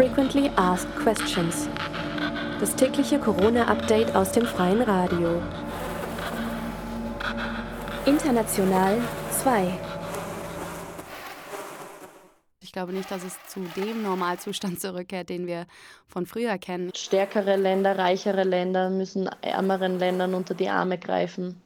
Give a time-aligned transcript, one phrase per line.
[0.00, 1.68] Frequently Asked Questions.
[2.58, 5.42] Das tägliche Corona-Update aus dem freien Radio.
[8.06, 8.96] International
[9.42, 9.78] 2.
[12.62, 15.66] Ich glaube nicht, dass es zu dem Normalzustand zurückkehrt, den wir
[16.08, 16.92] von früher kennen.
[16.96, 21.60] Stärkere Länder, reichere Länder müssen ärmeren Ländern unter die Arme greifen.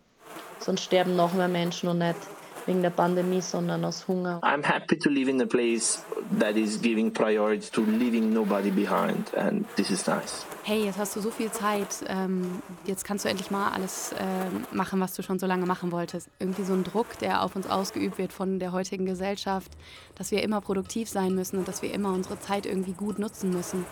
[0.59, 2.19] Sonst sterben noch mehr Menschen und nicht
[2.67, 4.41] wegen der Pandemie, sondern aus Hunger.
[4.43, 6.03] I'm happy to live in a place
[6.39, 10.47] that is giving priority to leaving nobody behind and this is nice.
[10.63, 14.65] Hey, jetzt hast du so viel Zeit, ähm, jetzt kannst du endlich mal alles ähm,
[14.73, 16.31] machen, was du schon so lange machen wolltest.
[16.39, 19.71] Irgendwie so ein Druck, der auf uns ausgeübt wird von der heutigen Gesellschaft,
[20.15, 23.51] dass wir immer produktiv sein müssen und dass wir immer unsere Zeit irgendwie gut nutzen
[23.51, 23.85] müssen.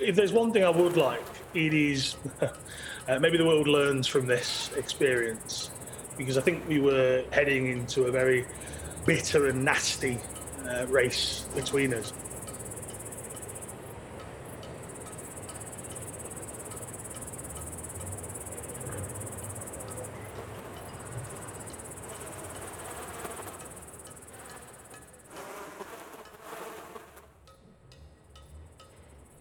[0.00, 1.20] If there's one thing I would like,
[1.54, 5.71] it is uh, maybe the world learns from this experience.
[6.16, 8.44] Because I think we were heading into a very
[9.06, 10.18] bitter and nasty
[10.68, 12.12] uh, race between us.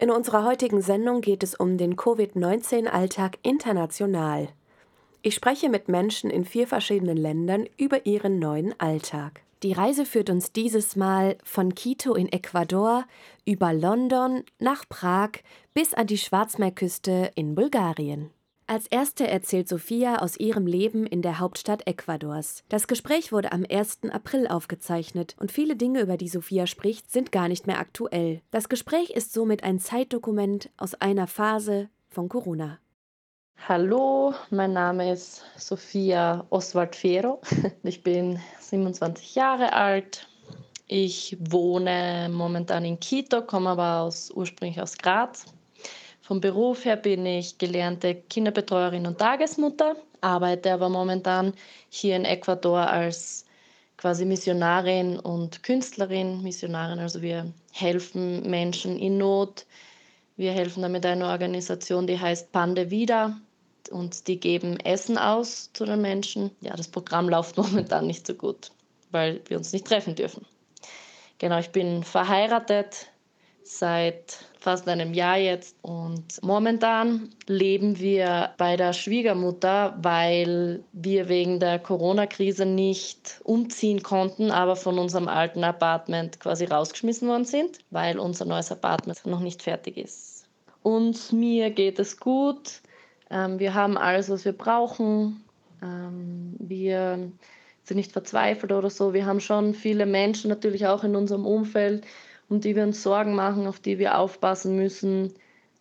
[0.00, 4.48] In unserer heutigen Sendung geht es um den Covid-19-Alltag international.
[5.26, 9.40] Ich spreche mit Menschen in vier verschiedenen Ländern über ihren neuen Alltag.
[9.62, 13.06] Die Reise führt uns dieses Mal von Quito in Ecuador
[13.46, 15.30] über London nach Prag
[15.72, 18.28] bis an die Schwarzmeerküste in Bulgarien.
[18.66, 22.62] Als erste erzählt Sophia aus ihrem Leben in der Hauptstadt Ecuadors.
[22.68, 24.00] Das Gespräch wurde am 1.
[24.10, 28.42] April aufgezeichnet und viele Dinge, über die Sophia spricht, sind gar nicht mehr aktuell.
[28.50, 32.78] Das Gespräch ist somit ein Zeitdokument aus einer Phase von Corona.
[33.66, 37.40] Hallo, mein Name ist Sophia Oswald Fero.
[37.82, 40.28] Ich bin 27 Jahre alt.
[40.86, 45.46] Ich wohne momentan in Quito, komme aber aus, ursprünglich aus Graz.
[46.20, 51.54] Vom Beruf her bin ich gelernte Kinderbetreuerin und Tagesmutter, arbeite aber momentan
[51.88, 53.46] hier in Ecuador als
[53.96, 56.42] quasi Missionarin und Künstlerin.
[56.42, 59.64] Missionarin, also wir helfen Menschen in Not.
[60.36, 63.36] Wir helfen damit einer Organisation, die heißt Pande Vida
[63.90, 66.50] und die geben Essen aus zu den Menschen.
[66.60, 68.72] Ja, das Programm läuft momentan nicht so gut,
[69.10, 70.44] weil wir uns nicht treffen dürfen.
[71.38, 73.08] Genau, ich bin verheiratet
[73.64, 81.60] seit fast einem Jahr jetzt und momentan leben wir bei der Schwiegermutter, weil wir wegen
[81.60, 88.18] der Corona-Krise nicht umziehen konnten, aber von unserem alten Apartment quasi rausgeschmissen worden sind, weil
[88.18, 90.46] unser neues Apartment noch nicht fertig ist.
[90.82, 92.82] Und mir geht es gut.
[93.30, 95.42] Ähm, wir haben alles, was wir brauchen.
[95.82, 97.30] Ähm, wir
[97.84, 99.14] sind nicht verzweifelt oder so.
[99.14, 102.04] Wir haben schon viele Menschen natürlich auch in unserem Umfeld,
[102.48, 105.34] um die wir uns Sorgen machen, auf die wir aufpassen müssen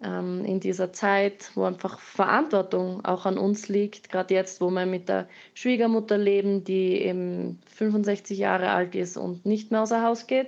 [0.03, 4.09] ähm, in dieser Zeit, wo einfach Verantwortung auch an uns liegt.
[4.09, 9.45] Gerade jetzt, wo wir mit der Schwiegermutter leben, die eben 65 Jahre alt ist und
[9.45, 10.47] nicht mehr außer Haus geht.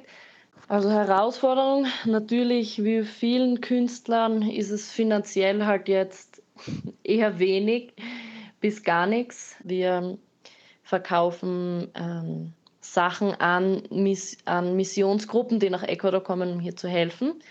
[0.68, 6.42] Also Herausforderung natürlich wie vielen Künstlern ist es finanziell halt jetzt
[7.04, 7.94] eher wenig
[8.62, 9.56] bis gar nichts.
[9.64, 10.18] Wir
[10.82, 12.54] verkaufen ähm,
[12.94, 17.42] Sachen an, Miss an Missionsgruppen, die nach Ecuador kommen, um hier zu helfen.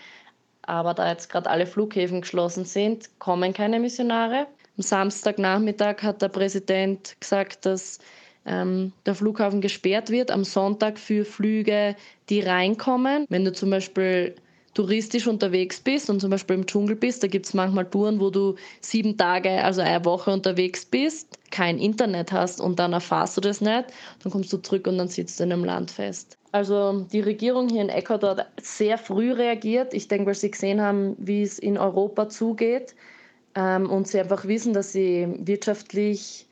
[0.63, 4.47] Aber da jetzt gerade alle Flughäfen geschlossen sind, kommen keine Missionare.
[4.77, 7.99] Am Samstagnachmittag hat der Präsident gesagt, dass
[8.45, 11.95] ähm, der Flughafen gesperrt wird am Sonntag für Flüge,
[12.29, 13.25] die reinkommen.
[13.29, 14.35] Wenn du zum Beispiel
[14.75, 18.29] touristisch unterwegs bist und zum Beispiel im Dschungel bist, da gibt es manchmal Touren, wo
[18.29, 23.41] du sieben Tage, also eine Woche unterwegs bist, kein Internet hast und dann erfährst du
[23.41, 23.85] das nicht,
[24.21, 26.37] dann kommst du zurück und dann sitzt du in einem Land fest.
[26.51, 29.93] Also die Regierung hier in Ecuador hat sehr früh reagiert.
[29.93, 32.95] Ich denke, weil sie gesehen haben, wie es in Europa zugeht
[33.55, 36.47] ähm, und sie einfach wissen, dass sie wirtschaftlich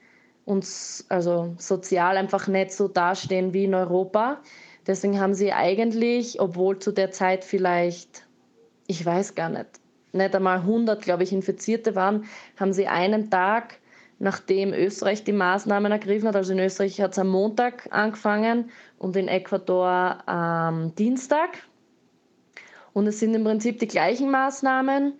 [0.45, 0.65] und
[1.09, 4.41] also sozial einfach nicht so dastehen wie in Europa.
[4.87, 8.25] Deswegen haben sie eigentlich, obwohl zu der Zeit vielleicht,
[8.87, 9.79] ich weiß gar nicht,
[10.11, 12.25] nicht einmal 100, glaube ich, Infizierte waren,
[12.57, 13.79] haben sie einen Tag,
[14.19, 18.69] nachdem Österreich die Maßnahmen ergriffen hat, also in Österreich hat es am Montag angefangen
[18.99, 21.49] und in Ecuador am Dienstag.
[22.93, 25.13] Und es sind im Prinzip die gleichen Maßnahmen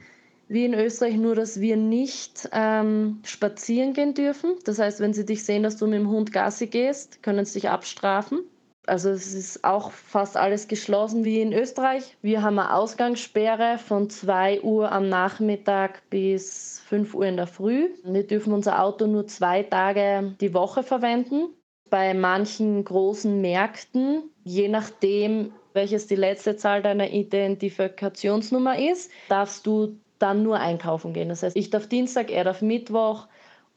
[0.48, 4.56] wie in Österreich, nur dass wir nicht ähm, spazieren gehen dürfen.
[4.66, 7.62] Das heißt, wenn sie dich sehen, dass du mit dem Hund Gassi gehst, können sie
[7.62, 8.42] dich abstrafen.
[8.86, 12.18] Also es ist auch fast alles geschlossen wie in Österreich.
[12.22, 17.90] Wir haben eine Ausgangssperre von 2 Uhr am Nachmittag bis 5 Uhr in der Früh.
[18.04, 21.50] Wir dürfen unser Auto nur zwei Tage die Woche verwenden.
[21.90, 29.98] Bei manchen großen Märkten, je nachdem, welches die letzte Zahl deiner Identifikationsnummer ist, darfst du
[30.20, 31.30] dann nur einkaufen gehen.
[31.30, 33.28] Das heißt, ich darf Dienstag, er darf Mittwoch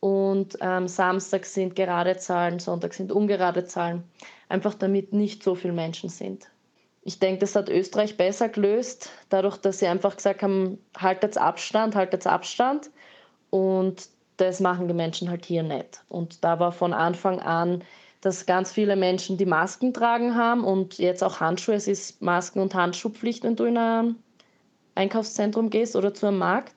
[0.00, 4.04] und ähm, Samstag sind gerade Zahlen, Sonntag sind ungerade Zahlen,
[4.48, 6.48] einfach damit nicht so viele Menschen sind.
[7.02, 11.94] Ich denke, das hat Österreich besser gelöst, dadurch, dass sie einfach gesagt haben, haltet Abstand,
[11.94, 12.90] haltet Abstand.
[13.50, 14.08] Und
[14.38, 16.02] das machen die Menschen halt hier nicht.
[16.08, 17.84] Und da war von Anfang an,
[18.20, 21.76] dass ganz viele Menschen die Masken tragen haben und jetzt auch Handschuhe.
[21.76, 24.16] Es ist Masken- und Handschuhpflicht, wenn du in ein
[24.96, 26.74] Einkaufszentrum gehst oder zu einem Markt.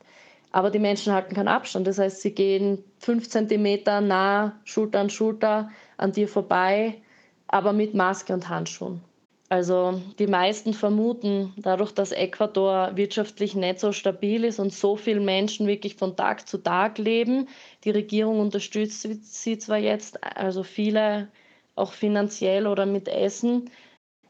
[0.52, 1.86] Aber die Menschen halten keinen Abstand.
[1.88, 7.02] Das heißt, sie gehen fünf Zentimeter nah, Schulter an Schulter an dir vorbei,
[7.48, 9.02] aber mit Maske und Handschuhen.
[9.50, 15.22] Also die meisten vermuten, dadurch, dass Ecuador wirtschaftlich nicht so stabil ist und so viele
[15.22, 17.48] Menschen wirklich von Tag zu Tag leben,
[17.84, 21.30] die Regierung unterstützt sie zwar jetzt, also viele
[21.76, 23.72] auch finanziell oder mit Essen.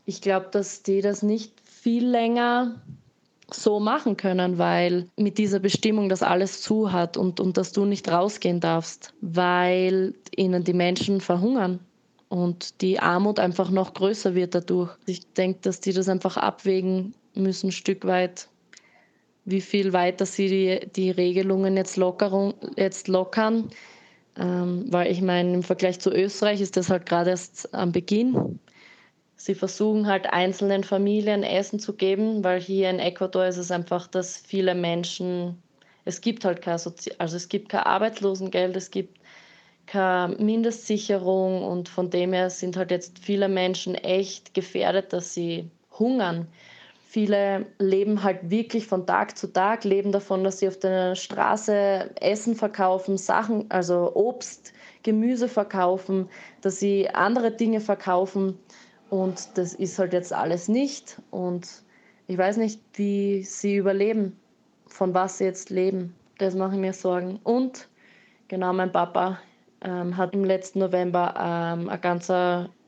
[0.05, 2.81] Ich glaube, dass die das nicht viel länger
[3.53, 7.85] so machen können, weil mit dieser Bestimmung, dass alles zu hat und, und dass du
[7.85, 11.79] nicht rausgehen darfst, weil ihnen die Menschen verhungern
[12.29, 14.91] und die Armut einfach noch größer wird dadurch.
[15.05, 18.47] Ich denke, dass die das einfach abwägen müssen, ein Stück weit,
[19.45, 23.69] wie viel weiter sie die, die Regelungen jetzt, Lockerung, jetzt lockern.
[24.37, 28.59] Ähm, weil ich meine, im Vergleich zu Österreich ist das halt gerade erst am Beginn.
[29.41, 34.05] Sie versuchen halt einzelnen Familien Essen zu geben, weil hier in Ecuador ist es einfach,
[34.05, 35.63] dass viele Menschen,
[36.03, 39.17] es gibt halt kein Sozi also es gibt kein Arbeitslosengeld, es gibt
[39.87, 45.71] keine Mindestsicherung und von dem her sind halt jetzt viele Menschen echt gefährdet, dass sie
[45.97, 46.49] hungern.
[47.07, 52.11] Viele leben halt wirklich von Tag zu Tag, leben davon, dass sie auf der Straße
[52.19, 56.27] Essen verkaufen, Sachen, also Obst, Gemüse verkaufen,
[56.59, 58.59] dass sie andere Dinge verkaufen.
[59.09, 61.21] Und das ist halt jetzt alles nicht.
[61.31, 61.67] Und
[62.27, 64.37] ich weiß nicht, wie sie überleben,
[64.87, 66.15] von was sie jetzt leben.
[66.37, 67.39] Das mache ich mir Sorgen.
[67.43, 67.87] Und
[68.47, 69.39] genau, mein Papa
[69.81, 72.31] ähm, hat im letzten November ähm, eine ganz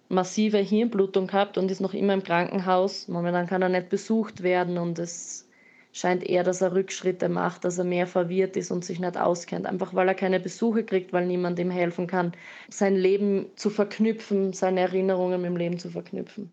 [0.09, 3.07] massive Hirnblutung gehabt und ist noch immer im Krankenhaus.
[3.07, 5.47] Momentan kann er nicht besucht werden und es
[5.91, 9.65] scheint eher, dass er Rückschritte macht, dass er mehr verwirrt ist und sich nicht auskennt,
[9.65, 12.33] einfach weil er keine Besuche kriegt, weil niemand ihm helfen kann,
[12.69, 16.51] sein Leben zu verknüpfen, seine Erinnerungen mit dem Leben zu verknüpfen.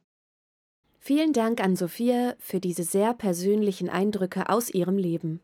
[0.98, 5.40] Vielen Dank an Sophia für diese sehr persönlichen Eindrücke aus ihrem Leben.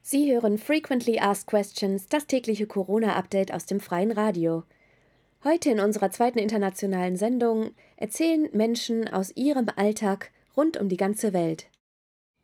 [0.00, 4.64] Sie hören Frequently Asked Questions, das tägliche Corona-Update aus dem freien Radio.
[5.44, 11.32] Heute in unserer zweiten internationalen Sendung erzählen Menschen aus ihrem Alltag rund um die ganze
[11.32, 11.66] Welt.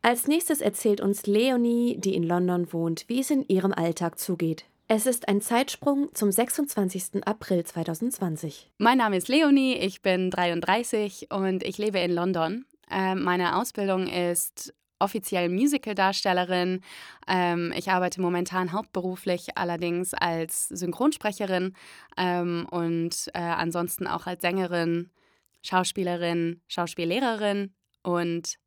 [0.01, 4.63] Als nächstes erzählt uns Leonie, die in London wohnt, wie es in ihrem Alltag zugeht.
[4.87, 7.27] Es ist ein Zeitsprung zum 26.
[7.27, 8.71] April 2020.
[8.77, 12.65] Mein Name ist Leonie, ich bin 33 und ich lebe in London.
[12.89, 16.81] Äh, meine Ausbildung ist offiziell Musical-Darstellerin.
[17.27, 21.73] Ähm, ich arbeite momentan hauptberuflich allerdings als Synchronsprecherin
[22.17, 25.09] ähm, und äh, ansonsten auch als Sängerin,
[25.61, 28.59] Schauspielerin, Schauspiellehrerin und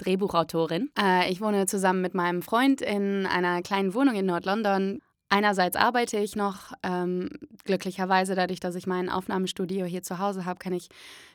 [0.00, 0.90] Drehbuchautorin.
[0.98, 5.00] Äh, ich wohne zusammen mit meinem Freund in einer kleinen Wohnung in Nord-London.
[5.28, 7.28] Einerseits arbeite ich noch, ähm,
[7.64, 10.88] glücklicherweise dadurch, dass ich mein Aufnahmestudio hier zu Hause habe, kann ich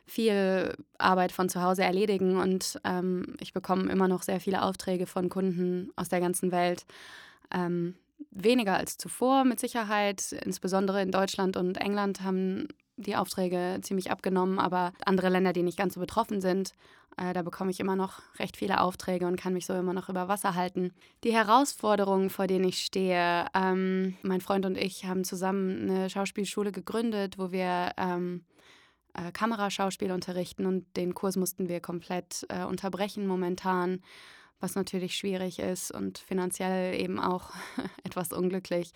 [0.05, 5.05] viel Arbeit von zu Hause erledigen und ähm, ich bekomme immer noch sehr viele Aufträge
[5.05, 6.85] von Kunden aus der ganzen Welt.
[7.53, 7.95] Ähm,
[8.31, 14.59] weniger als zuvor mit Sicherheit, insbesondere in Deutschland und England haben die Aufträge ziemlich abgenommen,
[14.59, 16.73] aber andere Länder, die nicht ganz so betroffen sind,
[17.17, 20.09] äh, da bekomme ich immer noch recht viele Aufträge und kann mich so immer noch
[20.09, 20.93] über Wasser halten.
[21.23, 26.71] Die Herausforderungen, vor denen ich stehe, ähm, mein Freund und ich haben zusammen eine Schauspielschule
[26.71, 28.43] gegründet, wo wir ähm,
[29.13, 34.01] äh, Kameraschauspiel unterrichten und den Kurs mussten wir komplett äh, unterbrechen momentan
[34.59, 37.51] was natürlich schwierig ist und finanziell eben auch
[38.03, 38.91] etwas unglücklich.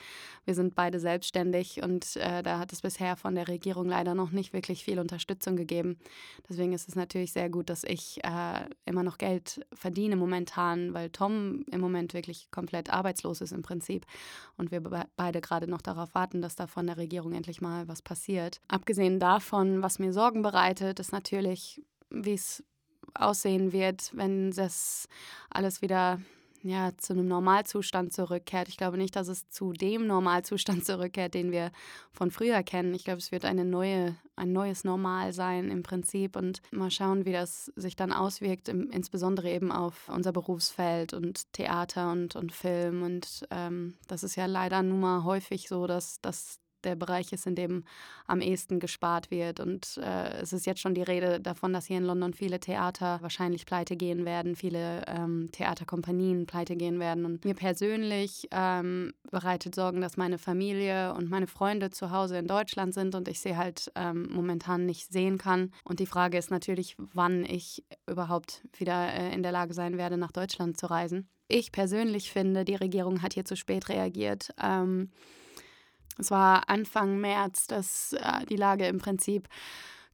[0.46, 4.32] Wir sind beide selbstständig und äh, da hat es bisher von der Regierung leider noch
[4.32, 5.98] nicht wirklich viel Unterstützung gegeben.
[6.50, 11.10] Deswegen ist es natürlich sehr gut, dass ich äh, immer noch Geld verdiene momentan, weil
[11.10, 14.06] Tom im Moment wirklich komplett arbeitslos ist im Prinzip
[14.58, 17.88] und wir be beide gerade noch darauf warten, dass da von der Regierung endlich mal
[17.88, 18.60] was passiert.
[18.68, 22.64] Abgesehen davon, was mir Sorgen bereitet, ist natürlich, wie es
[23.14, 25.08] aussehen wird, wenn das
[25.50, 26.20] alles wieder
[26.64, 28.68] ja, zu einem Normalzustand zurückkehrt.
[28.68, 31.72] Ich glaube nicht, dass es zu dem Normalzustand zurückkehrt, den wir
[32.12, 32.94] von früher kennen.
[32.94, 37.26] Ich glaube, es wird eine neue, ein neues Normal sein im Prinzip und mal schauen,
[37.26, 42.52] wie das sich dann auswirkt, im, insbesondere eben auf unser Berufsfeld und Theater und, und
[42.52, 43.04] Film.
[43.04, 47.48] Und ähm, das ist ja leider nun mal häufig so, dass, dass der Bereich ist,
[47.48, 47.84] in dem
[48.28, 49.60] am ehesten gespart wird.
[49.60, 53.20] Und äh, es ist jetzt schon die Rede davon, dass hier in London viele Theater
[53.22, 57.26] wahrscheinlich pleite gehen werden, viele ähm, Theaterkompanien pleite gehen werden.
[57.26, 62.48] Und mir persönlich ähm, bereitet Sorgen, dass meine Familie und meine Freunde zu Hause in
[62.48, 65.72] Deutschland sind und ich sie halt ähm, momentan nicht sehen kann.
[65.84, 70.18] Und die Frage ist natürlich, wann ich überhaupt wieder äh, in der Lage sein werde,
[70.18, 71.30] nach Deutschland zu reisen.
[71.48, 74.52] Ich persönlich finde, die Regierung hat hier zu spät reagiert.
[74.62, 75.10] Ähm,
[76.20, 79.48] es war Anfang März, dass äh, die Lage im Prinzip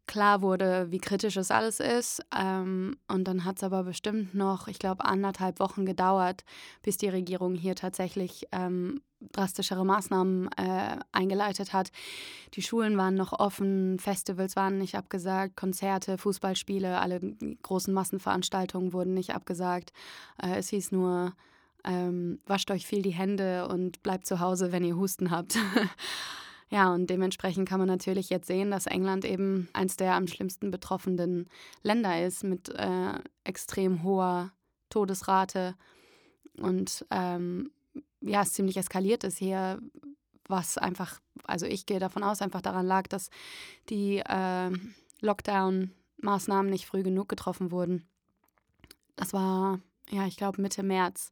[0.07, 2.23] klar wurde, wie kritisch es alles ist.
[2.37, 6.43] Ähm, und dann hat es aber bestimmt noch, ich glaube, anderthalb Wochen gedauert,
[6.83, 11.91] bis die Regierung hier tatsächlich ähm, drastischere Maßnahmen äh, eingeleitet hat.
[12.53, 17.19] Die Schulen waren noch offen, Festivals waren nicht abgesagt, Konzerte, Fußballspiele, alle
[17.63, 19.91] großen Massenveranstaltungen wurden nicht abgesagt.
[20.41, 21.33] Äh, es hieß nur,
[21.85, 25.57] ähm, wascht euch viel die Hände und bleibt zu Hause, wenn ihr Husten habt.
[26.69, 30.71] ja, und dementsprechend kann man natürlich jetzt sehen, dass England eben eins der am schlimmsten
[30.71, 31.47] betroffenen
[31.83, 34.51] Länder ist mit äh, extrem hoher
[34.89, 35.75] Todesrate
[36.57, 37.71] und ähm,
[38.21, 39.79] ja, es ziemlich eskaliert ist hier,
[40.47, 43.29] was einfach, also ich gehe davon aus, einfach daran lag, dass
[43.89, 44.71] die äh,
[45.21, 48.07] Lockdown-Maßnahmen nicht früh genug getroffen wurden.
[49.15, 51.31] Das war ja, ich glaube Mitte März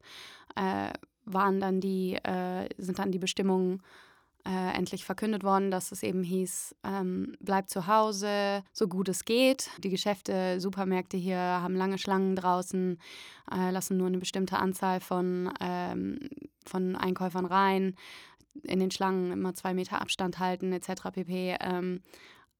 [0.56, 0.92] äh,
[1.24, 3.82] waren dann die, äh, sind dann die Bestimmungen
[4.46, 9.24] äh, endlich verkündet worden, dass es eben hieß, ähm, bleibt zu Hause, so gut es
[9.24, 9.70] geht.
[9.78, 12.98] Die Geschäfte, Supermärkte hier haben lange Schlangen draußen,
[13.50, 16.18] äh, lassen nur eine bestimmte Anzahl von, ähm,
[16.66, 17.96] von Einkäufern rein,
[18.62, 21.10] in den Schlangen immer zwei Meter Abstand halten etc.
[21.12, 21.56] pp.
[21.60, 22.02] Ähm,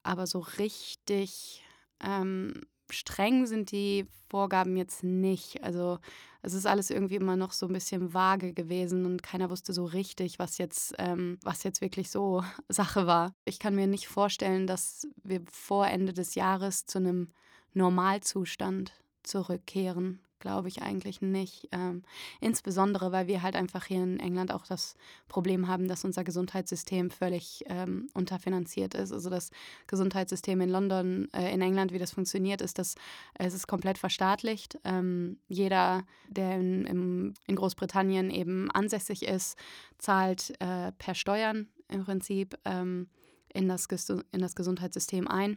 [0.03, 1.63] aber so richtig
[2.01, 2.63] ähm,
[2.95, 5.63] streng sind die Vorgaben jetzt nicht.
[5.63, 5.99] Also
[6.43, 9.85] es ist alles irgendwie immer noch so ein bisschen vage gewesen und keiner wusste so
[9.85, 13.35] richtig, was jetzt, ähm, was jetzt wirklich so Sache war.
[13.45, 17.29] Ich kann mir nicht vorstellen, dass wir vor Ende des Jahres zu einem
[17.73, 21.69] Normalzustand zurückkehren glaube ich eigentlich nicht.
[21.73, 22.03] Ähm,
[22.39, 24.95] insbesondere, weil wir halt einfach hier in England auch das
[25.27, 29.11] Problem haben, dass unser Gesundheitssystem völlig ähm, unterfinanziert ist.
[29.11, 29.51] Also das
[29.87, 32.95] Gesundheitssystem in London, äh, in England, wie das funktioniert, ist, dass
[33.33, 34.79] es ist komplett verstaatlicht.
[34.85, 39.57] Ähm, jeder, der in, im, in, Großbritannien eben ansässig ist,
[39.97, 43.09] zahlt äh, per Steuern im Prinzip ähm,
[43.49, 43.89] in, das,
[44.31, 45.57] in das Gesundheitssystem ein.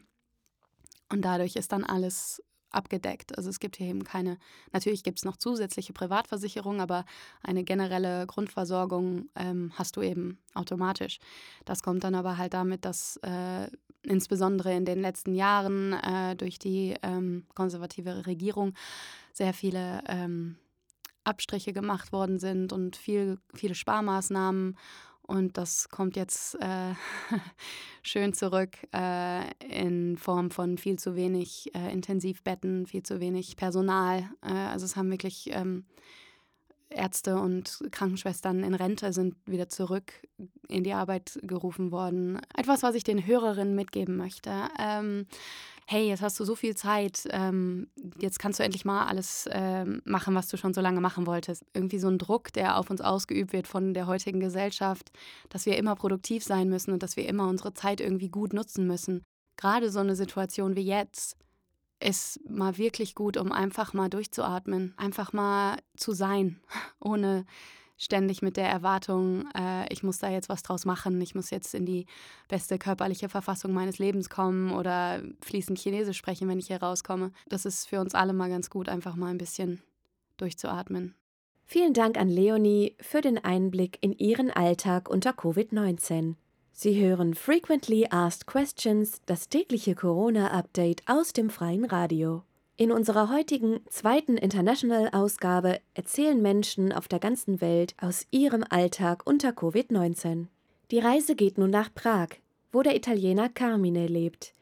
[1.10, 3.38] Und dadurch ist dann alles abgedeckt.
[3.38, 4.38] Also es gibt hier eben keine,
[4.72, 7.06] natürlich gibt es noch zusätzliche Privatversicherungen, aber
[7.42, 11.20] eine generelle Grundversorgung ähm, hast du eben automatisch.
[11.66, 13.70] Das kommt dann aber halt damit, dass äh,
[14.04, 18.74] insbesondere in den letzten Jahren äh, durch die ähm, konservative Regierung
[19.34, 20.58] sehr viele ähm,
[21.24, 24.78] Abstriche gemacht worden sind und viel, viele Sparmaßnahmen
[25.28, 26.94] und das kommt jetzt äh,
[28.02, 34.30] schön zurück äh, in Form von viel zu wenig äh, Intensivbetten, viel zu wenig Personal.
[34.42, 35.86] Äh, also es haben wirklich ähm,
[36.90, 40.14] Ärzte und Krankenschwestern in Rente sind wieder zurück
[40.70, 42.40] in die Arbeit gerufen worden.
[42.56, 44.70] Etwas, was ich den Hörerinnen mitgeben möchte.
[44.80, 45.28] Ähm,
[45.90, 47.88] hey, jetzt hast du so viel Zeit, ähm,
[48.20, 51.64] jetzt kannst du endlich mal alles ähm, machen, was du schon so lange machen wolltest.
[51.74, 55.12] Irgendwie so ein Druck, der auf uns ausgeübt wird von der heutigen Gesellschaft,
[55.48, 58.86] dass wir immer produktiv sein müssen und dass wir immer unsere Zeit irgendwie gut nutzen
[58.86, 59.24] müssen.
[59.56, 61.38] Gerade so eine Situation wie jetzt
[62.02, 66.60] ist mal wirklich gut, um einfach mal durchzuatmen, einfach mal zu sein,
[67.00, 67.46] ohne
[67.98, 71.74] ständig mit der Erwartung, äh, ich muss da jetzt was draus machen, ich muss jetzt
[71.74, 72.06] in die
[72.48, 77.32] beste körperliche Verfassung meines Lebens kommen oder fließend Chinesisch sprechen, wenn ich hier rauskomme.
[77.50, 79.82] Das ist für uns alle mal ganz gut, einfach mal ein bisschen
[80.38, 81.16] durchzuatmen.
[81.66, 86.36] Vielen Dank an Leonie für den Einblick in ihren Alltag unter Covid-19.
[86.72, 92.44] Sie hören Frequently Asked Questions, das tägliche Corona-Update aus dem freien Radio.
[92.80, 99.50] In unserer heutigen zweiten International-Ausgabe erzählen Menschen auf der ganzen Welt aus ihrem Alltag unter
[99.50, 100.46] Covid-19.
[100.92, 102.28] Die Reise geht nun nach Prag,
[102.72, 104.54] wo der Italiener Carmine lebt.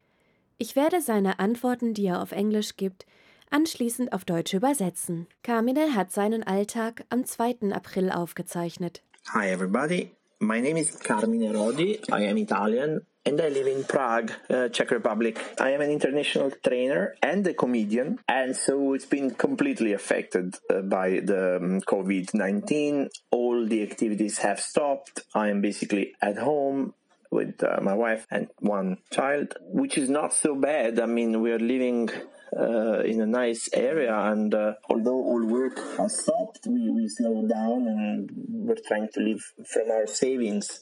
[0.57, 3.05] Ich werde seine Antworten, die er auf Englisch gibt,
[3.49, 5.27] anschließend auf Deutsch übersetzen.
[5.43, 7.73] Carmine hat seinen Alltag am 2.
[7.73, 9.03] April aufgezeichnet.
[9.33, 10.11] Hi everybody,
[10.45, 11.99] My name is Carmine Rodi.
[12.11, 15.39] I am Italian and I live in Prague, uh, Czech Republic.
[15.59, 20.81] I am an international trainer and a comedian, and so it's been completely affected uh,
[20.81, 23.09] by the um, COVID 19.
[23.31, 25.21] All the activities have stopped.
[25.33, 26.93] I am basically at home
[27.31, 30.99] with uh, my wife and one child, which is not so bad.
[30.99, 32.11] I mean, we are living
[32.53, 34.15] uh, in a nice area.
[34.15, 39.19] And uh, although all work has stopped, we, we slowed down and we're trying to
[39.19, 40.81] live from our savings.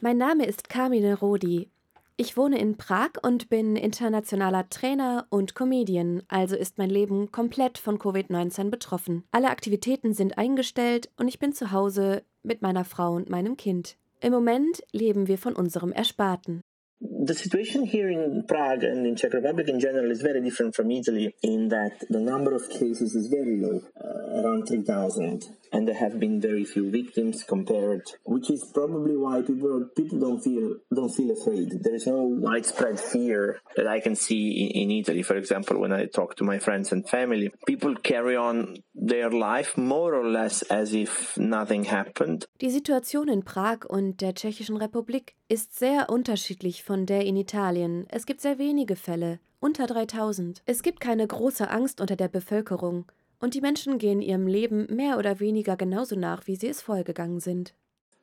[0.00, 1.68] Mein Name ist Carmine Rodi.
[2.16, 7.78] Ich wohne in Prag und bin internationaler Trainer und Comedian, also ist mein Leben komplett
[7.78, 9.24] von Covid-19 betroffen.
[9.32, 13.96] Alle Aktivitäten sind eingestellt und ich bin zu Hause mit meiner Frau und meinem Kind.
[14.20, 16.62] Im Moment leben wir von unserem Ersparten.
[17.02, 20.90] The situation here in Prague and in Czech Republic in general is very different from
[20.90, 25.94] Italy in that the number of cases is very low, uh, around 3,000, and there
[25.94, 31.14] have been very few victims compared, which is probably why people people don't feel don't
[31.14, 31.68] feel afraid.
[31.82, 35.22] There is no widespread fear that I can see in, in Italy.
[35.22, 39.76] For example, when I talk to my friends and family, people carry on their life
[39.76, 42.46] more or less as if nothing happened.
[42.60, 48.06] Die Situation in Prag und der Tschechischen Republik ist sehr unterschiedlich von der in Italien.
[48.08, 50.62] Es gibt sehr wenige Fälle, unter 3000.
[50.66, 53.06] Es gibt keine große Angst unter der Bevölkerung.
[53.42, 57.40] Und die Menschen gehen ihrem Leben mehr oder weniger genauso nach, wie sie es vorgegangen
[57.40, 57.74] sind.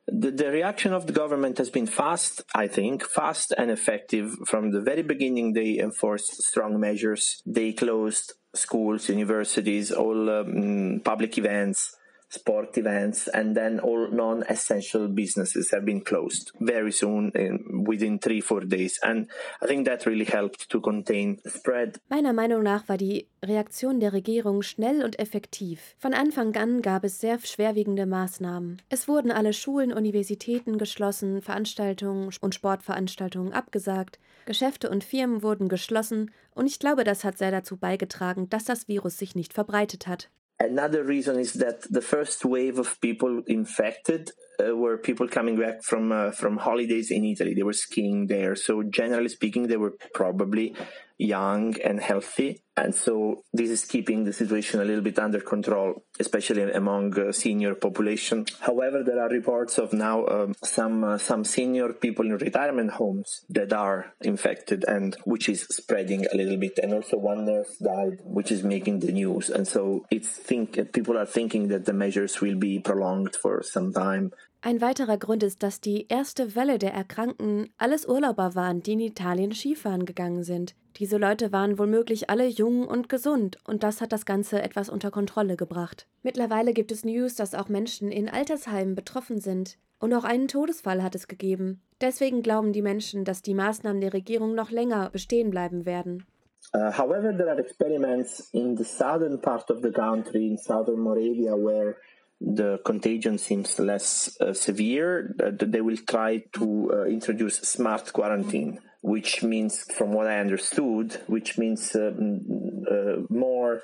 [0.06, 4.30] The, the, reaction of the government has been fast, I think, fast and effective.
[4.46, 7.42] From the very beginning, they enforced strong measures.
[7.46, 11.94] They closed schools, universities, all um, public events.
[12.30, 18.40] Sport events, and then all non-essential businesses have been closed very soon, in, within three
[18.40, 19.28] four days, and
[19.60, 22.00] I think that really helped to contain spread.
[22.08, 25.94] Meiner Meinung nach war die Reaktion der Regierung schnell und effektiv.
[25.98, 28.80] Von Anfang an gab es sehr schwerwiegende Maßnahmen.
[28.88, 36.30] Es wurden alle Schulen, Universitäten geschlossen, Veranstaltungen und Sportveranstaltungen abgesagt, Geschäfte und Firmen wurden geschlossen,
[36.54, 40.30] und ich glaube, das hat sehr dazu beigetragen, dass das Virus sich nicht verbreitet hat.
[40.60, 44.30] Another reason is that the first wave of people infected
[44.62, 47.54] uh, were people coming back from uh, from holidays in Italy.
[47.54, 50.76] They were skiing there, so generally speaking, they were probably
[51.16, 52.60] young and healthy.
[52.80, 57.32] And so this is keeping the situation a little bit under control, especially among uh,
[57.32, 58.46] senior population.
[58.60, 63.44] However, there are reports of now um, some uh, some senior people in retirement homes
[63.50, 66.78] that are infected and which is spreading a little bit.
[66.82, 69.50] And also one nurse died, which is making the news.
[69.50, 73.92] And so it's think people are thinking that the measures will be prolonged for some
[73.92, 74.32] time.
[74.62, 79.00] Ein weiterer Grund ist, dass die erste Welle der Erkrankten alles Urlauber waren, die in
[79.00, 80.74] Italien Skifahren gegangen sind.
[80.96, 85.10] Diese Leute waren womöglich alle jung und gesund und das hat das Ganze etwas unter
[85.10, 86.06] Kontrolle gebracht.
[86.22, 89.78] Mittlerweile gibt es News, dass auch Menschen in Altersheimen betroffen sind.
[89.98, 91.80] Und auch einen Todesfall hat es gegeben.
[92.00, 96.26] Deswegen glauben die Menschen, dass die Maßnahmen der Regierung noch länger bestehen bleiben werden.
[96.74, 101.56] Uh, however, there are experiments in the southern part of the country, in southern Moravia,
[101.56, 101.96] where
[102.40, 108.80] the contagion seems less uh, severe, uh, they will try to uh, introduce smart quarantine,
[109.02, 113.82] which means, from what I understood, which means um, uh, more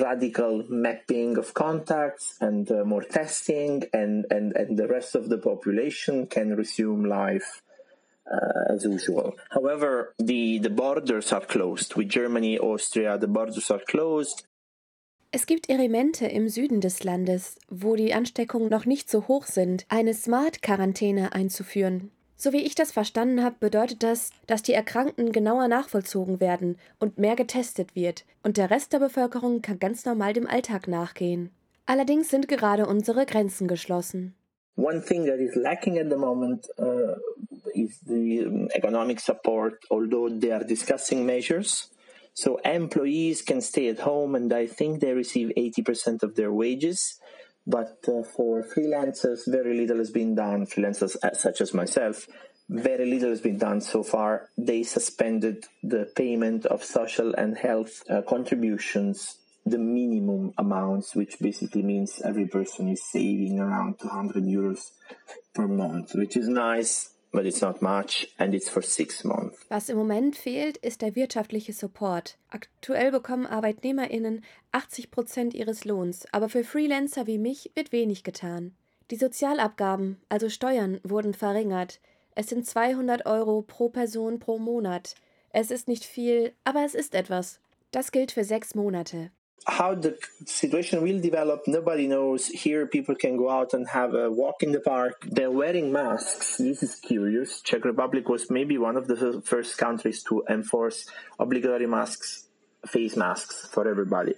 [0.00, 5.38] radical mapping of contacts and uh, more testing, and, and, and the rest of the
[5.38, 7.62] population can resume life.
[8.26, 9.34] Uh, as usual.
[9.50, 11.94] However, the, the borders are closed.
[11.94, 14.46] With Germany, Austria, the borders are closed.
[15.36, 19.84] Es gibt Erimente im Süden des Landes, wo die Ansteckungen noch nicht so hoch sind,
[19.88, 22.12] eine Smart-Quarantäne einzuführen.
[22.36, 27.18] So wie ich das verstanden habe, bedeutet das, dass die Erkrankten genauer nachvollzogen werden und
[27.18, 31.50] mehr getestet wird, und der Rest der Bevölkerung kann ganz normal dem Alltag nachgehen.
[31.84, 34.36] Allerdings sind gerade unsere Grenzen geschlossen.
[34.76, 37.16] One thing that is lacking at the moment uh,
[37.74, 41.90] is the economic support, although they are discussing measures.
[42.34, 47.20] So employees can stay at home and I think they receive 80% of their wages.
[47.66, 50.66] But uh, for freelancers, very little has been done.
[50.66, 52.26] Freelancers uh, such as myself,
[52.68, 54.48] very little has been done so far.
[54.58, 61.82] They suspended the payment of social and health uh, contributions, the minimum amounts, which basically
[61.82, 64.90] means every person is saving around 200 euros
[65.54, 69.58] per month, which is nice but it's not much and it's for six months.
[69.68, 72.38] Was im Moment fehlt, ist der wirtschaftliche Support.
[72.48, 78.74] Aktuell bekommen ArbeitnehmerInnen 80 Prozent ihres Lohns, aber für Freelancer wie mich wird wenig getan.
[79.10, 82.00] Die Sozialabgaben, also Steuern, wurden verringert.
[82.34, 85.14] Es sind 200 Euro pro Person pro Monat.
[85.50, 87.60] Es ist nicht viel, aber es ist etwas.
[87.90, 89.30] Das gilt für sechs Monate.
[89.66, 92.48] How the situation will develop, nobody knows.
[92.48, 95.26] Here, people can go out and have a walk in the park.
[95.26, 96.58] They're wearing masks.
[96.58, 97.62] This is curious.
[97.62, 101.06] Czech Republic was maybe one of the first countries to enforce
[101.38, 102.46] obligatory masks,
[102.86, 104.34] face masks for everybody.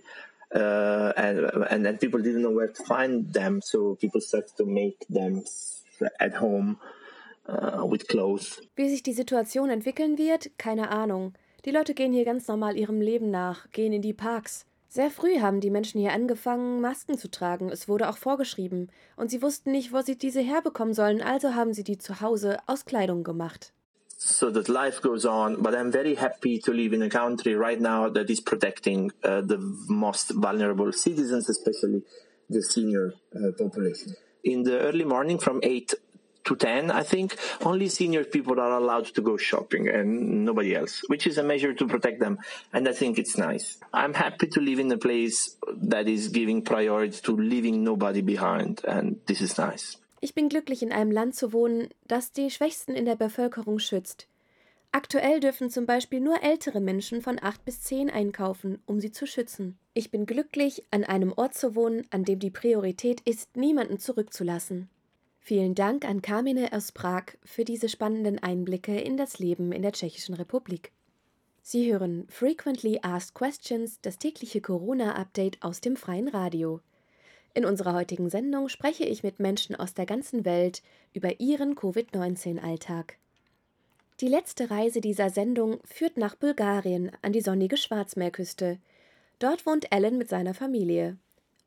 [0.54, 1.38] Uh, and
[1.70, 5.42] and then people didn't know where to find them, so people started to make them
[6.20, 6.78] at home
[7.48, 8.60] uh, with clothes.
[8.76, 11.32] Wie sich die Situation entwickeln wird, keine Ahnung.
[11.64, 14.66] Die Leute gehen hier ganz normal ihrem Leben nach, gehen in die Parks.
[14.96, 17.68] Sehr früh haben die Menschen hier angefangen, Masken zu tragen.
[17.68, 18.88] Es wurde auch vorgeschrieben.
[19.14, 22.56] Und sie wussten nicht, wo sie diese herbekommen sollen, also haben sie die zu Hause
[22.66, 23.74] aus Kleidung gemacht.
[24.16, 27.78] So that life goes on, but I'm very happy to live in a country right
[27.78, 32.02] now that is protecting uh, the most vulnerable citizens, especially
[32.48, 34.16] the senior uh, population.
[34.44, 35.92] In the early morning from 8
[36.46, 41.02] to 10, I think, only senior people are allowed to go shopping and nobody else,
[41.08, 42.38] which is a measure to protect them.
[42.72, 43.78] And I think it's nice.
[43.92, 45.56] I'm happy to live in a place
[45.90, 48.82] that is giving priority to leaving nobody behind.
[48.84, 49.98] And this is nice.
[50.20, 54.26] Ich bin glücklich, in einem Land zu wohnen, das die Schwächsten in der Bevölkerung schützt.
[54.92, 59.26] Aktuell dürfen zum Beispiel nur ältere Menschen von 8 bis 10 einkaufen, um sie zu
[59.26, 59.76] schützen.
[59.92, 64.88] Ich bin glücklich, an einem Ort zu wohnen, an dem die Priorität ist, niemanden zurückzulassen.
[65.48, 69.92] Vielen Dank an Carmine aus Prag für diese spannenden Einblicke in das Leben in der
[69.92, 70.90] Tschechischen Republik.
[71.62, 76.80] Sie hören Frequently Asked Questions, das tägliche Corona-Update aus dem freien Radio.
[77.54, 80.82] In unserer heutigen Sendung spreche ich mit Menschen aus der ganzen Welt
[81.12, 83.16] über ihren Covid-19-Alltag.
[84.20, 88.80] Die letzte Reise dieser Sendung führt nach Bulgarien an die sonnige Schwarzmeerküste.
[89.38, 91.18] Dort wohnt Alan mit seiner Familie.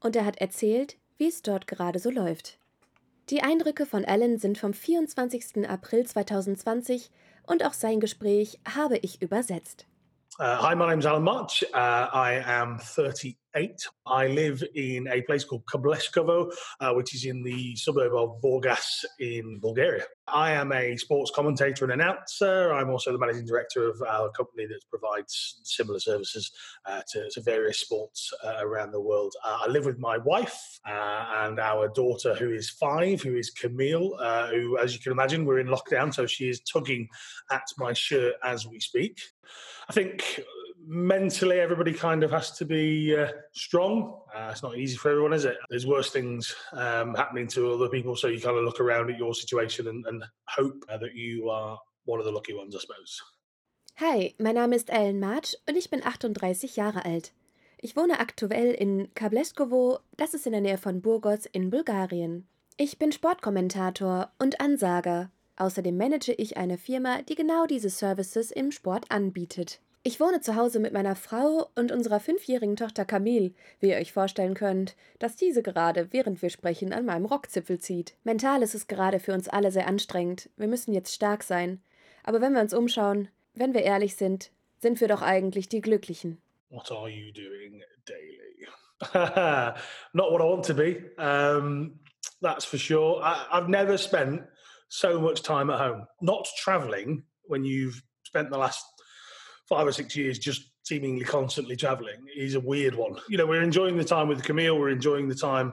[0.02, 2.59] Und er hat erzählt, wie es dort gerade so läuft.
[3.30, 5.70] Die Eindrücke von Alan sind vom 24.
[5.70, 7.12] April 2020
[7.46, 9.86] und auch sein Gespräch habe ich übersetzt.
[10.40, 11.64] Uh, hi, my name's Alan March.
[11.72, 13.38] Uh, I am 38.
[13.56, 19.04] I live in a place called Kableskovo, uh, which is in the suburb of Burgas
[19.20, 20.04] in Bulgaria.
[20.28, 22.72] I am a sports commentator and announcer.
[22.72, 26.52] I'm also the managing director of our company that provides similar services
[26.86, 29.34] uh, to, to, various sports uh, around the world.
[29.44, 34.18] Uh, I live with my wife and our daughter, who is five, who is Camille,
[34.52, 37.08] who, as you can imagine, we're in lockdown, so she is tugging
[37.52, 39.20] at my shirt as we speak.
[39.90, 40.42] I think
[40.90, 44.20] mentally everybody kind of has to be uh, strong.
[44.36, 45.58] Uh, it's not easy for everyone, is it?
[45.70, 49.20] There's worse things um, happening to other people, so you kind of look around at
[49.20, 52.80] your situation and, and hope uh, that you are one of the lucky ones, I
[52.80, 53.22] suppose.
[53.98, 57.34] Hi, mein Name ist Ellen March und ich bin 38 Jahre alt.
[57.78, 62.48] Ich wohne aktuell in Kableskovo, das ist in der Nähe von Burgos in Bulgarien.
[62.78, 65.30] Ich bin Sportkommentator und Ansager.
[65.58, 69.82] Außerdem manage ich eine Firma, die genau diese Services im Sport anbietet.
[70.02, 74.14] Ich wohne zu Hause mit meiner Frau und unserer fünfjährigen Tochter Camille, wie ihr euch
[74.14, 78.16] vorstellen könnt, dass diese gerade, während wir sprechen, an meinem Rockzipfel zieht.
[78.24, 80.50] Mental ist es gerade für uns alle sehr anstrengend.
[80.56, 81.82] Wir müssen jetzt stark sein.
[82.24, 86.42] Aber wenn wir uns umschauen, wenn wir ehrlich sind, sind wir doch eigentlich die Glücklichen.
[86.70, 88.68] What are you doing daily?
[90.14, 91.12] Not what I want to be.
[91.18, 92.00] Um,
[92.42, 93.22] that's for sure.
[93.22, 94.44] I, I've never spent
[94.88, 96.08] so much time at home.
[96.22, 98.86] Not traveling when you've spent the last
[99.70, 103.16] five or six years just seemingly constantly traveling is a weird one.
[103.30, 105.72] You know, we're enjoying the time with Camille, we're enjoying the time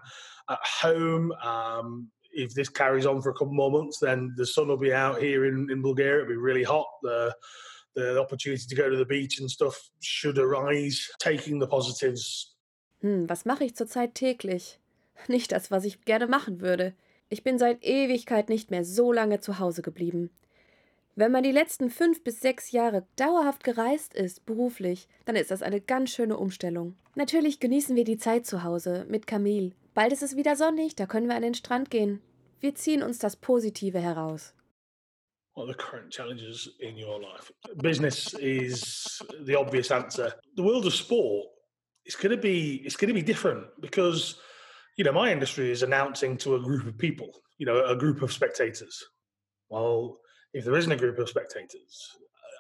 [0.51, 1.33] at home.
[1.43, 4.93] Um, if this carries on for a couple more months, then the sun will be
[4.93, 6.23] out here in, in Bulgaria.
[6.23, 6.87] It'll be really hot.
[7.03, 7.35] The
[7.95, 11.09] the opportunity to go to the beach and stuff should arise.
[11.19, 12.55] Taking the positives.
[13.01, 14.79] Hm, was mache ich zurzeit täglich?
[15.29, 16.95] Nicht das, was ich gerne machen würde.
[17.29, 20.31] Ich bin seit Ewigkeit nicht mehr so lange zu Hause geblieben.
[21.19, 25.63] Wenn man die letzten fünf bis sechs Jahre dauerhaft gereist ist, beruflich, dann ist das
[25.63, 26.95] eine ganz schöne Umstellung.
[27.15, 29.73] Natürlich genießen wir die Zeit zu Hause mit Camille.
[29.95, 32.21] Bald ist es wieder sonnig, da können wir an den Strand gehen.
[32.61, 34.53] Wir ziehen uns das Positive heraus.
[35.55, 37.51] What are the current challenges in your life?
[37.77, 40.39] Business is the obvious answer.
[40.57, 41.47] The world of sport
[42.05, 44.37] is going to be it's going to be different because
[44.99, 48.21] you know my industry is announcing to a group of people, you know, a group
[48.21, 49.03] of spectators.
[49.71, 50.19] Well,
[50.53, 52.17] if there isn't a group of spectators,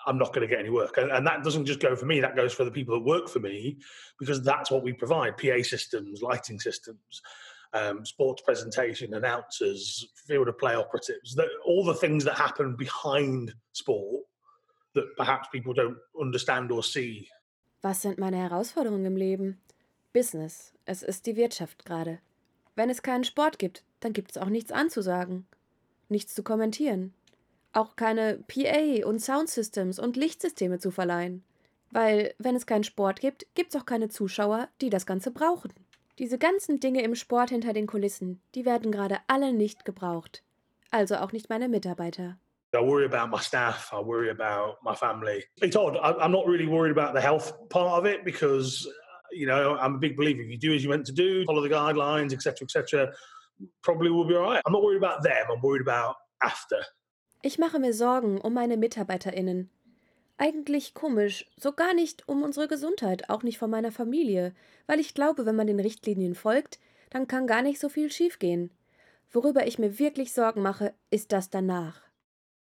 [0.07, 0.97] I'm not going to get any work.
[0.99, 3.29] And, and, that doesn't just go for me, that goes for the people that work
[3.29, 3.79] for me
[4.19, 7.23] because that's what we provide PA systems, lighting systems,
[7.73, 13.53] um, sports presentation, announcers, field of play operatives, that, all the things that happen behind
[13.73, 14.23] sport
[14.95, 17.29] that perhaps people don't understand or see.
[17.83, 19.61] Was sind meine Herausforderungen im Leben?
[20.13, 20.73] Business.
[20.87, 22.21] Es ist die Wirtschaft gerade.
[22.75, 25.47] Wenn es keinen Sport gibt, dann gibt es auch nichts anzusagen,
[26.09, 27.13] nichts zu kommentieren,
[27.77, 31.45] auch keine PA und Soundsystems und Lichtsysteme zu verleihen.
[31.91, 35.73] Weil, wenn es keinen Sport gibt, gibt es auch keine Zuschauer, die das Ganze brauchen.
[36.19, 40.43] Diese ganzen Dinge im Sport hinter den Kulissen, die werden gerade alle nicht gebraucht.
[40.91, 42.39] Also auch nicht meine Mitarbeiter.
[42.75, 43.91] I worry about my staff.
[43.93, 45.45] I worry about my family.
[45.63, 45.97] It's odd.
[45.97, 48.87] I'm not really worried about the health part of it because,
[49.31, 50.43] you know, I'm a big believer.
[50.43, 53.13] If you do as you're meant to do, follow the guidelines, etc., etc.,
[53.83, 54.61] probably will be all right.
[54.67, 55.47] I'm not worried about them.
[55.51, 56.83] I'm worried about after.
[57.47, 59.71] Ich mache mir Sorgen um meine MitarbeiterInnen.
[60.37, 64.53] Eigentlich komisch, so gar nicht um unsere Gesundheit, auch nicht von meiner Familie,
[64.89, 68.73] weil ich glaube, wenn man den Richtlinien folgt, dann kann gar nicht so viel schiefgehen.
[69.31, 72.03] Worüber ich mir wirklich Sorgen mache, ist das danach.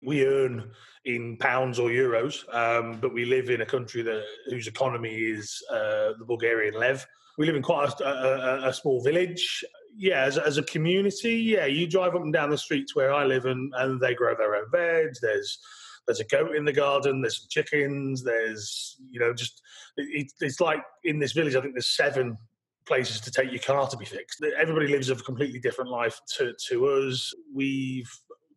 [0.02, 4.68] We earn in pounds or euros, um, but we live in a country that, whose
[4.68, 7.04] economy is uh, the Bulgarian lev.
[7.38, 9.64] We live in quite a, a, a small village.
[9.96, 13.24] Yeah, as, as, a community, yeah, you drive up and down the streets where I
[13.24, 15.14] live, and, and they grow their own veg.
[15.20, 15.58] There's
[16.06, 17.20] there's a goat in the garden.
[17.20, 18.24] There's some chickens.
[18.24, 19.62] There's you know just
[19.96, 21.54] it, it's like in this village.
[21.54, 22.38] I think there's seven
[22.86, 24.42] places to take your car to be fixed.
[24.58, 27.34] Everybody lives a completely different life to to us.
[27.54, 28.10] We've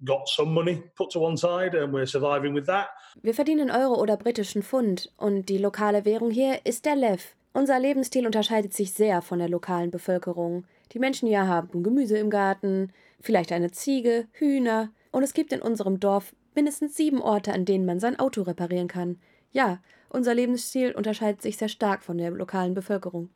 [0.03, 2.87] got some money put to one side and we're surviving with that.
[3.21, 7.35] Wir verdienen Euro oder britischen Pfund und die lokale Währung hier ist der Lev.
[7.53, 10.65] Unser Lebensstil unterscheidet sich sehr von der lokalen Bevölkerung.
[10.93, 15.61] Die Menschen hier haben Gemüse im Garten, vielleicht eine Ziege, Hühner und es gibt in
[15.61, 19.19] unserem Dorf mindestens sieben Orte, an denen man sein Auto reparieren kann.
[19.51, 23.29] Ja, unser Lebensstil unterscheidet sich sehr stark von der lokalen Bevölkerung.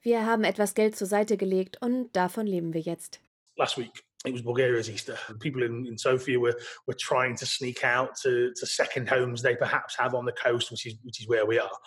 [0.00, 3.20] Wir haben etwas Geld zur Seite gelegt und davon leben wir jetzt.
[3.56, 3.92] Last week
[4.24, 5.16] it was Bulgaria's Easter.
[5.40, 9.56] People in, in Sofia were were trying to sneak out to, to second homes they
[9.56, 11.78] perhaps have on the coast, which is which is where we are.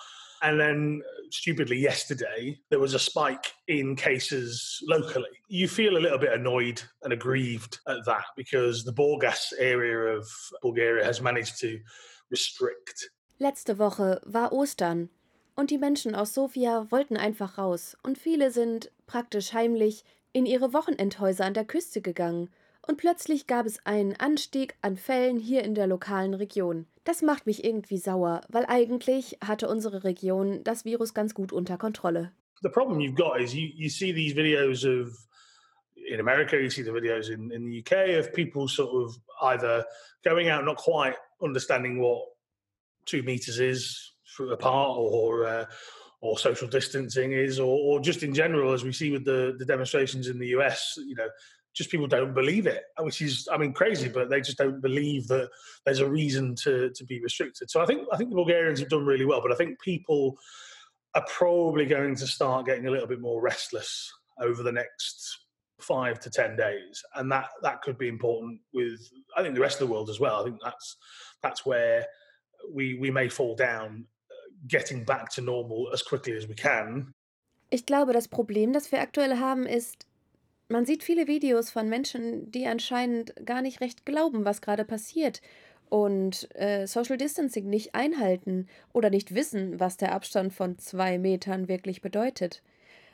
[0.42, 5.30] And then, stupidly, yesterday, there was a spike in cases locally.
[5.48, 10.28] You feel a little bit annoyed and aggrieved at that because the Borgas area of
[10.62, 11.80] Bulgaria has managed to
[12.30, 13.10] restrict.
[13.40, 15.10] Letzte Woche war Ostern
[15.56, 20.74] und die Menschen aus Sofia wollten einfach raus und viele sind praktisch heimlich in ihre
[20.74, 22.50] Wochenendhäuser an der Küste gegangen
[22.88, 26.86] und plötzlich gab es einen Anstieg an Fällen hier in der lokalen Region.
[27.04, 31.78] Das macht mich irgendwie sauer, weil eigentlich hatte unsere Region das Virus ganz gut unter
[31.78, 32.32] Kontrolle.
[32.62, 35.16] The problem you've got is you, you see these videos of
[35.96, 39.86] in America, you see the videos in, in the UK of people sort of either
[40.24, 42.24] going out not quite understanding what
[43.06, 44.14] two meters is
[44.52, 45.66] apart or uh,
[46.22, 49.66] or social distancing is, or, or just in general, as we see with the, the
[49.66, 51.28] demonstrations in the US, you know,
[51.76, 55.28] just people don't believe it, which is, I mean, crazy, but they just don't believe
[55.28, 55.50] that
[55.86, 57.70] there's a reason to, to be restricted.
[57.70, 60.38] So I think, I think the Bulgarians have done really well, but I think people
[61.14, 64.12] are probably going to start getting a little bit more restless
[64.42, 65.46] over the next
[65.80, 69.00] five to ten days, and that that could be important with
[69.36, 70.42] I think the rest of the world as well.
[70.42, 70.98] I think that's
[71.42, 72.06] that's where
[72.74, 77.14] we we may fall down uh, getting back to normal as quickly as we can.
[77.72, 80.06] Ich glaube, das Problem, das wir aktuell haben, ist,
[80.68, 85.42] man sieht viele Videos von Menschen, die anscheinend gar nicht recht glauben, was gerade passiert
[85.90, 91.68] und äh, Social Distancing nicht einhalten oder nicht wissen, was der Abstand von zwei Metern
[91.68, 92.64] wirklich bedeutet.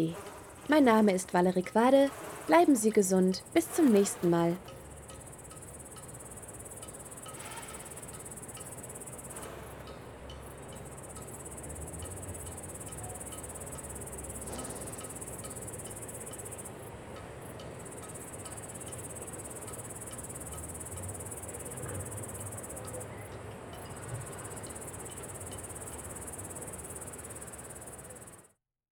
[0.68, 2.11] Mein Name ist Valerie Quade.
[2.46, 3.42] Bleiben Sie gesund.
[3.53, 4.57] Bis zum nächsten Mal.